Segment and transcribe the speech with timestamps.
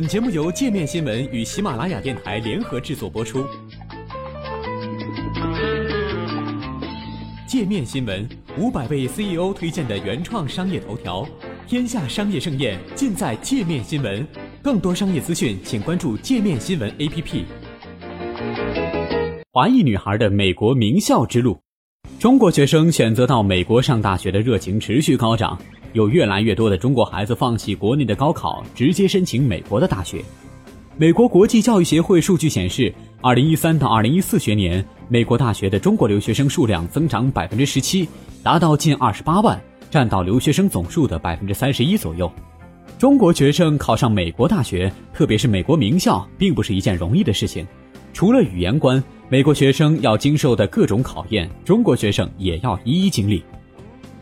[0.00, 3.44] 本节目由界面新闻与喜马拉雅电台联合制作播出。
[7.46, 8.26] 界面新闻
[8.56, 11.28] 五百位 CEO 推荐的原创商业头条，
[11.66, 14.26] 天下商业盛宴尽在界面新闻。
[14.62, 17.44] 更多商业资讯，请关注界面新闻 APP。
[19.52, 21.60] 华裔女孩的美国名校之路，
[22.18, 25.60] 中国学生选择到美国上大学的热情持续高涨。
[25.92, 30.24] 有越来越多的中国孩子放弃国内的高考，直接申请美国的大学。
[30.96, 38.06] 美国国际教育协会数据显示，二零一三到二零一四学年，美国大学的中国留学生数量增长百分之十七，
[38.42, 39.58] 达到近二十八万，
[39.90, 42.30] 占到留学生总数的百分之三十一左右。
[42.98, 47.66] 中国学生考上美国大学，特别是美国名校，并不是一件容易的事情。
[48.12, 53.42] 除了语言关，美国学生要经受的各种考验，中国学生也要一一经历。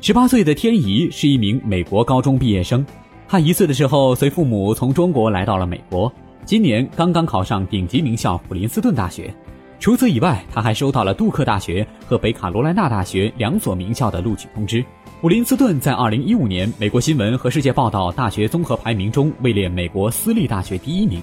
[0.00, 2.86] 十八岁的天怡是一名美国高中毕业生，
[3.26, 6.10] 他一岁的时候随父母从中国来到了美国，
[6.44, 9.34] 今年刚刚考上顶级名校普林斯顿大学。
[9.80, 14.84] 除此以外，他还收到了杜克大学和北卡罗来纳大学两所名校的录取通知。
[15.20, 21.20] 普林斯顿在二零一五年美国新闻和世界报道大学综合排名中位列美国私立大学第一名。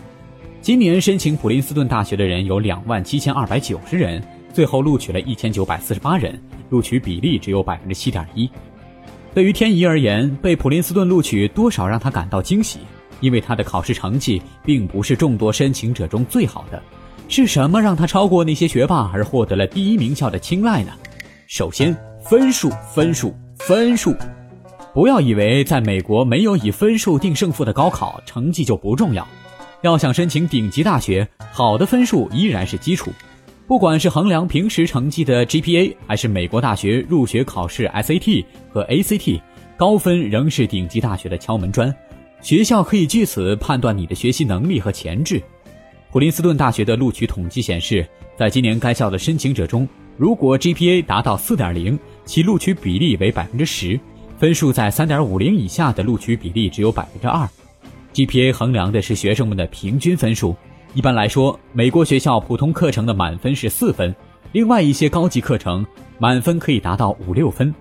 [0.61, 4.21] 今年申请普林斯顿大学的人有两万七千二百九十人，
[4.55, 6.41] 最后录取了一千九百四十八人。
[6.69, 8.49] 录取比例只有百分之七点一。
[9.33, 12.79] 对于天怡而言，被普林斯顿录取多少让他感到惊喜，
[13.19, 16.81] 因为他的考试成绩并不是众多申请者中最好的。
[17.27, 20.93] 是什么让他超过那些学霸而获得了第一名校的青睐呢？
[21.47, 24.15] 首先，分数，分数，分数。
[24.93, 29.27] 不要以为在美国没有以分数定胜负的高考，成绩就不重要。
[29.81, 33.11] 要想申请顶级大学，好的分数依然是基础。
[33.67, 39.41] 不管是衡量平时成绩的 GPA，还是美国大学入学考试 SAT 和 ACT，
[39.75, 41.93] 高分仍是顶级大学的敲门砖。
[42.41, 45.41] 学校可以据此判断你的学习能力和潜质。
[46.11, 53.99] 普林斯顿大学的录取统计显示，在今年该校的申请者中，如果 GPA 达到4.0，其录取比例为百分之十；
[54.37, 57.49] 分数在3.50以下的录取比例只有百分之二。
[58.13, 60.55] GPA 衡量的是学生们的平均分数。
[60.95, 64.15] 一般来说，美国学校普通课程的满分是四分，
[64.53, 65.85] 另外一些高级课程
[66.19, 67.75] 满分可以达到五六分。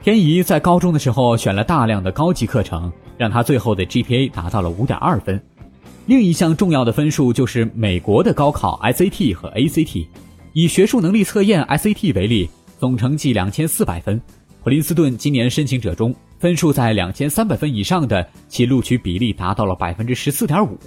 [0.00, 5.42] 天怡在高中的时候选了大量的高级课程，让他最后的 GPA 达到了五点二分。
[6.06, 10.06] 另一项重要的分数就是美国的高考 SAT 和 ACT。
[10.52, 12.48] 以学术能力测验 SAT 为例，
[12.78, 14.22] 总成绩两千四百分。
[14.62, 20.78] 普林斯顿今年申请者中，分数在两千三百分以上的，其录取比例达到了百分之十四点五。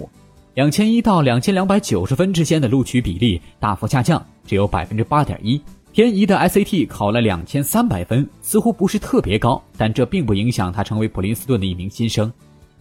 [0.54, 5.60] 两千一到两千两百九十分之间的录取比例大幅下降，只有百分之八点一。
[5.92, 12.32] 天怡的 SAT 考了两千三百分，似乎不是特别高，但这并不影响他成为普林斯顿的一名新生，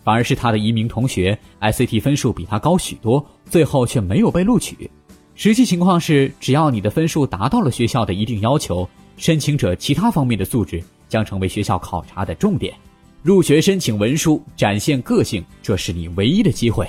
[0.04, 4.90] 反而是他的一名同学 SAT 分数比他高许多，最后却没有被录取。
[5.36, 12.74] 实际情况是，只要你的分数达到了学校的一定要求，申请者其他方面的素质将成为学校考察的重点。
[13.22, 16.88] 入学申请文书展现个性，这是你唯一的机会。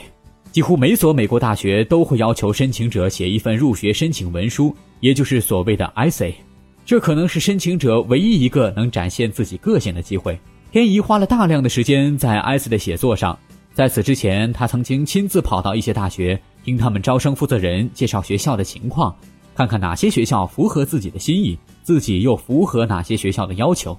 [0.52, 6.32] 几乎每所美国大学都会要求申请者写一份入学申请文书，也就是所谓的 essay。
[6.84, 10.36] 这可能是申请者唯一一个能展现自己个性的机会。
[10.72, 13.38] 天怡花了大量的时间在 essay 的写作上。
[13.72, 19.14] 在此之前，他曾经亲自跑到一些大学，听他们招生负责人介绍学校的情况，
[19.54, 23.96] 看看哪些学校符合自己的心意，自己又符合哪些学校的要求。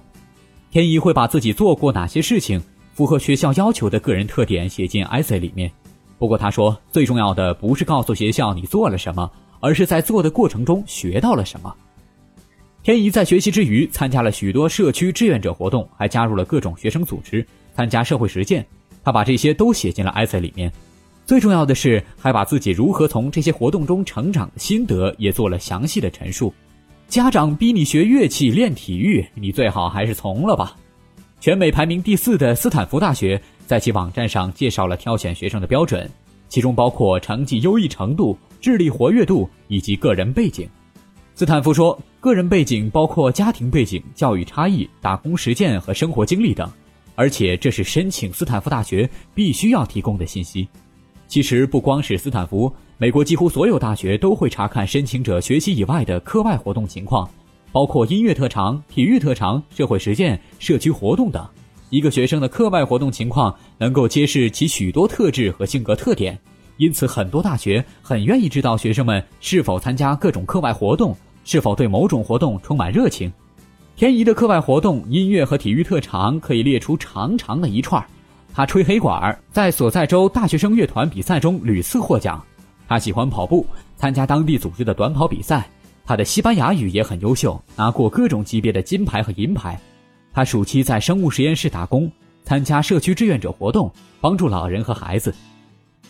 [0.70, 2.62] 天怡会把自己做过哪些事情，
[2.94, 5.72] 符合学校要求的个人特点写进 essay 里面。
[6.22, 9.28] 不过他说，最重要的不是告诉学校你做了什么，
[9.60, 11.76] 而是在做的过程中学到了什么。
[12.84, 17.44] 天怡在学习之余，参加了许多社区志愿者活动，还加入了各种学生组织，
[17.74, 18.64] 参加社会实践。
[19.04, 20.72] 他把这些都写进了 essay 里面。
[21.26, 26.54] 最重要的是，还把自己如何从这些活动中成长的心得也做了详细的陈述。
[27.08, 30.76] 家长逼你学乐器、练体育，你最好还是从了吧。
[31.40, 33.42] 全美排名第四的斯坦福大学。
[33.72, 36.06] 在其网站上介绍了挑选学生的标准，
[36.50, 40.68] 其中包括成绩优异程度、智力活跃度以及个人背景。
[41.36, 46.70] 斯坦福说，个人背景包括家庭背景、教育差异、打工实践和生活经历等，
[47.16, 50.68] 而且这是申请斯坦福大学必须要提供的信息。
[51.30, 57.30] 其实不光是斯坦福，美国几乎所有大学都会查看申请者学习以外的课外活动情况，
[57.72, 61.48] 包括音乐特长、体育特长、社会实践、社区活动等。
[61.92, 66.40] 一个学生的课外活动情况能够揭示其许多特质和性格特点，
[66.78, 73.30] 因此很多大学很愿意知道学生们是否参加各种课外活动，是否对某种活动充满热情。
[73.98, 78.02] 天怡的课外活动、音乐和体育特长可以列出长长的一串，
[78.54, 82.42] 他吹黑管，在所在州大学生乐团比赛中屡次获奖。
[82.88, 83.68] 他喜欢跑步，
[83.98, 85.70] 参加当地组织的短跑比赛。
[86.06, 89.78] 他的西班牙语也很优秀，拿过各种级别的金牌和银牌。
[90.34, 92.12] 他暑期在生物实验室打工，
[92.44, 95.34] 参加社区志愿者活动，帮助老人和孩子。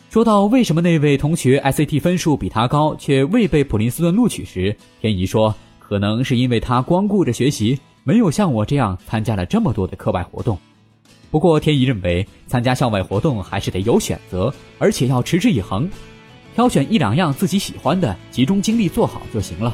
[0.09, 10.57] 说到为什么那位同学 SAT 分数比他高却未被普林斯顿录取时，天怡说，可能是因为他光顾着学习，没有像我这样参加了这么多的课外活动。
[11.29, 15.89] 不过天怡认为，参加校外活动还是得有选择，而且要持之以恒，
[16.53, 19.74] 挑选一两样自己喜欢的，集中精力做好就行了。